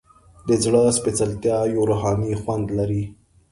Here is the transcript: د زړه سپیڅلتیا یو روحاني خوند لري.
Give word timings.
د 0.47 0.49
زړه 0.63 0.81
سپیڅلتیا 0.97 1.57
یو 1.73 1.81
روحاني 1.89 2.33
خوند 2.41 2.67
لري. 2.77 3.03